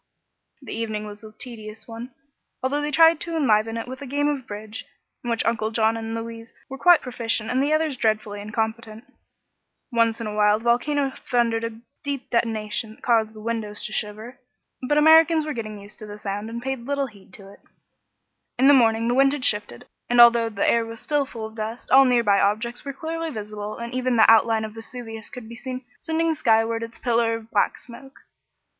The 0.63 0.73
evening 0.73 1.05
was 1.05 1.23
a 1.23 1.31
tedious 1.31 1.87
one, 1.87 2.11
although 2.63 2.81
they 2.81 2.89
tried 2.89 3.19
to 3.19 3.35
enliven 3.37 3.77
it 3.77 3.87
with 3.87 4.01
a 4.01 4.07
game 4.07 4.27
of 4.29 4.47
bridge, 4.47 4.83
in 5.23 5.29
which 5.29 5.45
Uncle 5.45 5.69
John 5.69 5.95
and 5.95 6.15
Louise 6.15 6.53
were 6.69 6.79
quite 6.79 7.03
proficient 7.03 7.51
and 7.51 7.61
the 7.61 7.71
others 7.71 7.97
dreadfully 7.97 8.41
incompetent. 8.41 9.03
Once 9.91 10.19
in 10.19 10.25
a 10.25 10.33
while 10.33 10.57
the 10.57 10.63
volcano 10.63 11.11
thundered 11.15 11.63
a 11.63 11.79
deep 12.03 12.31
detonation 12.31 12.95
that 12.95 13.03
caused 13.03 13.35
the 13.35 13.41
windows 13.43 13.85
to 13.85 13.91
shiver, 13.93 14.39
but 14.81 14.95
the 14.95 14.97
Americans 14.99 15.45
were 15.45 15.53
getting 15.53 15.79
used 15.79 15.99
to 15.99 16.07
the 16.07 16.17
sound 16.17 16.49
and 16.49 16.63
paid 16.63 16.79
little 16.87 17.05
heed 17.05 17.31
to 17.35 17.53
it. 17.53 17.59
In 18.57 18.67
the 18.67 18.73
morning 18.73 19.07
the 19.07 19.13
wind 19.13 19.33
had 19.33 19.45
shifted, 19.45 19.85
and 20.09 20.19
although 20.19 20.49
the 20.49 20.67
air 20.67 20.83
was 20.83 20.99
still 20.99 21.27
full 21.27 21.45
of 21.45 21.53
dust 21.53 21.91
all 21.91 22.05
near 22.05 22.23
by 22.23 22.39
objects 22.39 22.83
were 22.83 22.91
clearly 22.91 23.29
visible 23.29 23.77
and 23.77 23.93
even 23.93 24.15
the 24.17 24.25
outline 24.31 24.65
of 24.65 24.73
Vesuvius 24.73 25.29
could 25.29 25.47
be 25.47 25.55
seen 25.55 25.85
sending 25.99 26.33
skyward 26.33 26.81
its 26.81 26.97
pillar 26.97 27.35
of 27.35 27.51
black 27.51 27.77
smoke. 27.77 28.21